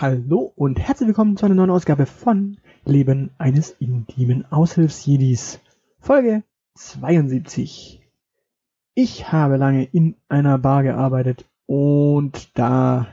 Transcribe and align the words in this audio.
Hallo 0.00 0.52
und 0.54 0.78
herzlich 0.78 1.08
willkommen 1.08 1.36
zu 1.36 1.44
einer 1.44 1.56
neuen 1.56 1.72
Ausgabe 1.72 2.06
von 2.06 2.58
Leben 2.84 3.30
eines 3.36 3.72
intimen 3.80 4.44
Aushilfsjedis. 4.48 5.58
Folge 5.98 6.44
72. 6.76 8.00
Ich 8.94 9.32
habe 9.32 9.56
lange 9.56 9.82
in 9.82 10.14
einer 10.28 10.56
Bar 10.58 10.84
gearbeitet 10.84 11.46
und 11.66 12.56
da 12.56 13.08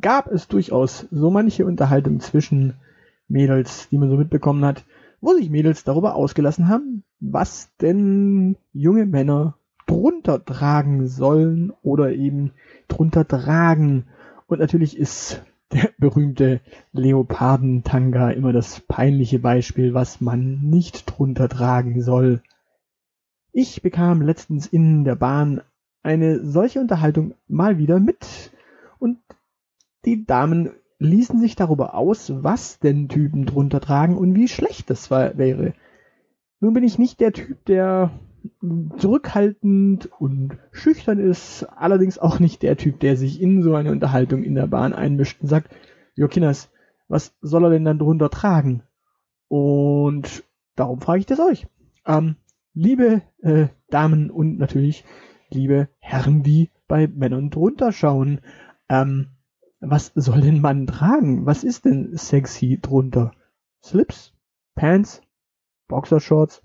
gab 0.00 0.26
es 0.26 0.48
durchaus 0.48 1.06
so 1.12 1.30
manche 1.30 1.66
Unterhaltung 1.66 2.18
zwischen 2.18 2.74
Mädels, 3.28 3.88
die 3.90 3.98
man 3.98 4.10
so 4.10 4.16
mitbekommen 4.16 4.64
hat, 4.64 4.84
wo 5.20 5.34
sich 5.34 5.50
Mädels 5.50 5.84
darüber 5.84 6.16
ausgelassen 6.16 6.66
haben, 6.66 7.04
was 7.20 7.70
denn 7.80 8.56
junge 8.72 9.06
Männer 9.06 9.56
drunter 9.86 10.44
tragen 10.44 11.06
sollen 11.06 11.72
oder 11.84 12.12
eben 12.12 12.50
drunter 12.88 13.24
tragen. 13.24 14.06
Und 14.48 14.58
natürlich 14.58 14.98
ist 14.98 15.44
der 15.74 15.90
berühmte 15.98 16.60
Leopardentanga 16.92 18.30
immer 18.30 18.52
das 18.52 18.80
peinliche 18.80 19.40
Beispiel, 19.40 19.92
was 19.92 20.20
man 20.20 20.60
nicht 20.60 21.04
drunter 21.06 21.48
tragen 21.48 22.00
soll. 22.00 22.42
Ich 23.52 23.82
bekam 23.82 24.22
letztens 24.22 24.66
in 24.66 25.04
der 25.04 25.16
Bahn 25.16 25.60
eine 26.02 26.44
solche 26.44 26.80
Unterhaltung 26.80 27.34
mal 27.48 27.78
wieder 27.78 27.98
mit 27.98 28.52
und 28.98 29.18
die 30.04 30.24
Damen 30.24 30.70
ließen 30.98 31.40
sich 31.40 31.56
darüber 31.56 31.94
aus, 31.94 32.32
was 32.42 32.78
denn 32.78 33.08
Typen 33.08 33.46
drunter 33.46 33.80
tragen 33.80 34.16
und 34.16 34.34
wie 34.34 34.48
schlecht 34.48 34.90
das 34.90 35.10
wäre. 35.10 35.74
Nun 36.60 36.74
bin 36.74 36.84
ich 36.84 36.98
nicht 36.98 37.20
der 37.20 37.32
Typ, 37.32 37.64
der 37.64 38.10
zurückhaltend 38.98 40.10
und 40.18 40.58
schüchtern 40.72 41.18
ist, 41.18 41.64
allerdings 41.64 42.18
auch 42.18 42.38
nicht 42.38 42.62
der 42.62 42.76
Typ, 42.76 43.00
der 43.00 43.16
sich 43.16 43.40
in 43.40 43.62
so 43.62 43.74
eine 43.74 43.90
Unterhaltung 43.90 44.42
in 44.42 44.54
der 44.54 44.66
Bahn 44.66 44.92
einmischt 44.92 45.40
und 45.40 45.48
sagt, 45.48 45.74
Jo 46.14 46.28
Kinders, 46.28 46.70
was 47.08 47.34
soll 47.40 47.64
er 47.64 47.70
denn 47.70 47.84
dann 47.84 47.98
drunter 47.98 48.30
tragen? 48.30 48.82
Und 49.48 50.44
darum 50.76 51.00
frage 51.00 51.20
ich 51.20 51.26
das 51.26 51.40
euch. 51.40 51.66
Ähm, 52.06 52.36
liebe 52.72 53.22
äh, 53.42 53.68
Damen 53.88 54.30
und 54.30 54.58
natürlich 54.58 55.04
liebe 55.50 55.88
Herren, 55.98 56.42
die 56.42 56.70
bei 56.88 57.06
Männern 57.06 57.50
drunter 57.50 57.92
schauen, 57.92 58.40
ähm, 58.88 59.28
was 59.80 60.12
soll 60.14 60.40
denn 60.40 60.60
Mann 60.60 60.86
tragen? 60.86 61.46
Was 61.46 61.64
ist 61.64 61.84
denn 61.84 62.16
sexy 62.16 62.78
drunter? 62.80 63.32
Slips? 63.82 64.32
Pants? 64.74 65.22
Boxershorts? 65.88 66.62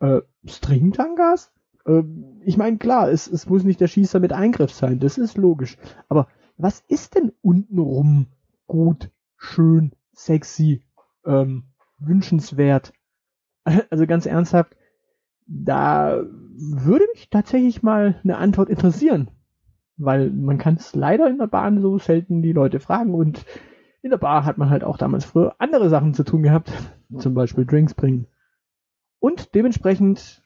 Äh, 0.00 0.20
Stringtangas? 0.44 1.52
Äh, 1.86 2.02
ich 2.44 2.56
meine, 2.56 2.78
klar, 2.78 3.10
es, 3.10 3.26
es 3.26 3.48
muss 3.48 3.64
nicht 3.64 3.80
der 3.80 3.86
Schießer 3.86 4.20
mit 4.20 4.32
Eingriff 4.32 4.72
sein, 4.72 4.98
das 4.98 5.18
ist 5.18 5.36
logisch. 5.36 5.76
Aber 6.08 6.28
was 6.56 6.80
ist 6.88 7.14
denn 7.14 7.32
untenrum 7.42 8.26
gut, 8.66 9.10
schön, 9.36 9.92
sexy, 10.12 10.82
ähm, 11.24 11.64
wünschenswert? 11.98 12.92
Also 13.90 14.06
ganz 14.06 14.24
ernsthaft, 14.24 14.74
da 15.46 16.24
würde 16.24 17.04
mich 17.14 17.28
tatsächlich 17.28 17.82
mal 17.82 18.18
eine 18.24 18.38
Antwort 18.38 18.70
interessieren. 18.70 19.30
Weil 19.98 20.30
man 20.30 20.56
kann 20.56 20.76
es 20.76 20.94
leider 20.94 21.28
in 21.28 21.36
der 21.36 21.46
Bahn 21.46 21.82
so 21.82 21.98
selten 21.98 22.40
die 22.40 22.52
Leute 22.52 22.80
fragen 22.80 23.14
und 23.14 23.44
in 24.00 24.10
der 24.10 24.16
Bar 24.16 24.46
hat 24.46 24.56
man 24.56 24.70
halt 24.70 24.82
auch 24.82 24.96
damals 24.96 25.26
früher 25.26 25.54
andere 25.58 25.90
Sachen 25.90 26.14
zu 26.14 26.24
tun 26.24 26.42
gehabt, 26.42 26.72
zum 27.18 27.34
Beispiel 27.34 27.66
Drinks 27.66 27.92
bringen. 27.92 28.26
Und 29.20 29.54
dementsprechend, 29.54 30.42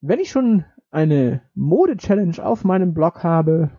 wenn 0.00 0.18
ich 0.18 0.30
schon 0.30 0.64
eine 0.90 1.42
Mode-Challenge 1.54 2.44
auf 2.44 2.64
meinem 2.64 2.94
Blog 2.94 3.22
habe, 3.22 3.70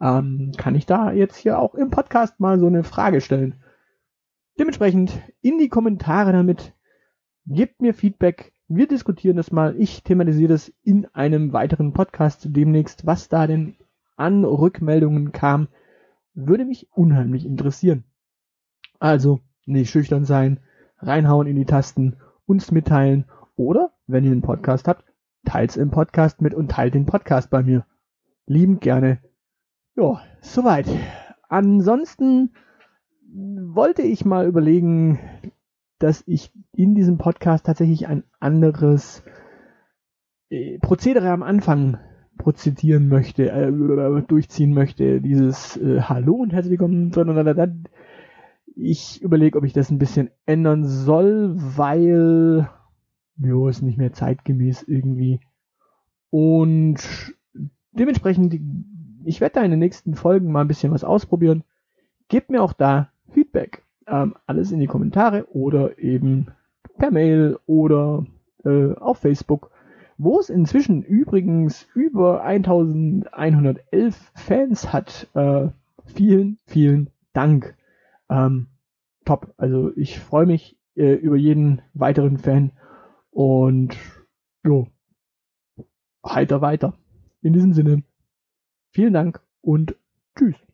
ähm, 0.00 0.52
kann 0.56 0.74
ich 0.74 0.86
da 0.86 1.12
jetzt 1.12 1.36
hier 1.36 1.58
auch 1.58 1.74
im 1.74 1.90
Podcast 1.90 2.40
mal 2.40 2.58
so 2.58 2.66
eine 2.66 2.84
Frage 2.84 3.20
stellen. 3.20 3.62
Dementsprechend 4.58 5.18
in 5.40 5.58
die 5.58 5.68
Kommentare 5.68 6.32
damit, 6.32 6.74
gebt 7.46 7.80
mir 7.80 7.94
Feedback, 7.94 8.52
wir 8.68 8.88
diskutieren 8.88 9.36
das 9.36 9.52
mal, 9.52 9.76
ich 9.78 10.02
thematisiere 10.02 10.48
das 10.48 10.72
in 10.82 11.06
einem 11.14 11.52
weiteren 11.52 11.92
Podcast 11.92 12.48
demnächst, 12.50 13.06
was 13.06 13.28
da 13.28 13.46
denn 13.46 13.76
an 14.16 14.44
Rückmeldungen 14.44 15.30
kam, 15.30 15.68
würde 16.34 16.64
mich 16.64 16.88
unheimlich 16.92 17.46
interessieren. 17.46 18.04
Also, 18.98 19.40
nicht 19.66 19.90
schüchtern 19.90 20.24
sein, 20.24 20.58
reinhauen 20.98 21.46
in 21.46 21.56
die 21.56 21.64
Tasten, 21.64 22.16
uns 22.46 22.72
mitteilen 22.72 23.26
oder, 23.56 23.92
wenn 24.06 24.24
ihr 24.24 24.32
einen 24.32 24.42
Podcast 24.42 24.86
habt, 24.86 25.04
teilt's 25.44 25.76
im 25.76 25.90
Podcast 25.90 26.40
mit 26.40 26.54
und 26.54 26.70
teilt 26.70 26.94
den 26.94 27.06
Podcast 27.06 27.50
bei 27.50 27.62
mir. 27.62 27.86
Liebend 28.46 28.80
gerne. 28.80 29.18
Ja, 29.96 30.20
soweit. 30.40 30.86
Ansonsten 31.48 32.52
wollte 33.28 34.02
ich 34.02 34.24
mal 34.24 34.46
überlegen, 34.46 35.18
dass 35.98 36.22
ich 36.26 36.52
in 36.72 36.94
diesem 36.94 37.18
Podcast 37.18 37.66
tatsächlich 37.66 38.06
ein 38.06 38.24
anderes 38.40 39.22
äh, 40.50 40.78
Prozedere 40.78 41.30
am 41.30 41.42
Anfang 41.42 41.98
prozedieren 42.38 43.08
möchte, 43.08 43.50
äh, 43.50 43.72
durchziehen 44.22 44.74
möchte. 44.74 45.20
Dieses 45.20 45.76
äh, 45.78 46.02
Hallo 46.02 46.34
und 46.34 46.52
herzlich 46.52 46.78
willkommen. 46.78 47.12
Ich 48.74 49.22
überlege, 49.22 49.58
ob 49.58 49.64
ich 49.64 49.72
das 49.72 49.90
ein 49.90 49.98
bisschen 49.98 50.30
ändern 50.44 50.84
soll, 50.84 51.54
weil 51.56 52.68
jo, 53.38 53.68
ist 53.68 53.82
nicht 53.82 53.98
mehr 53.98 54.12
zeitgemäß 54.12 54.84
irgendwie. 54.84 55.40
Und 56.30 57.34
dementsprechend, 57.92 58.58
ich 59.24 59.40
werde 59.40 59.54
da 59.54 59.62
in 59.62 59.70
den 59.70 59.80
nächsten 59.80 60.14
Folgen 60.14 60.52
mal 60.52 60.62
ein 60.62 60.68
bisschen 60.68 60.92
was 60.92 61.04
ausprobieren. 61.04 61.64
Gebt 62.28 62.50
mir 62.50 62.62
auch 62.62 62.72
da 62.72 63.10
Feedback. 63.30 63.82
Ähm, 64.06 64.34
alles 64.46 64.70
in 64.70 64.80
die 64.80 64.86
Kommentare 64.86 65.46
oder 65.50 65.98
eben 65.98 66.48
per 66.98 67.10
Mail 67.10 67.58
oder 67.66 68.24
äh, 68.64 68.94
auf 68.94 69.18
Facebook, 69.18 69.70
wo 70.16 70.38
es 70.38 70.48
inzwischen 70.48 71.02
übrigens 71.02 71.88
über 71.94 72.42
1111 72.42 74.32
Fans 74.34 74.92
hat. 74.92 75.28
Äh, 75.34 75.68
vielen, 76.04 76.58
vielen 76.66 77.10
Dank. 77.32 77.76
Ähm, 78.30 78.68
top. 79.24 79.52
Also 79.56 79.92
ich 79.96 80.18
freue 80.20 80.46
mich 80.46 80.78
äh, 80.94 81.14
über 81.14 81.36
jeden 81.36 81.82
weiteren 81.94 82.38
Fan 82.38 82.72
und 83.36 83.98
jo, 84.64 84.88
heiter 86.24 86.62
weiter. 86.62 86.98
In 87.42 87.52
diesem 87.52 87.74
Sinne, 87.74 88.02
vielen 88.92 89.12
Dank 89.12 89.42
und 89.60 89.94
tschüss. 90.34 90.65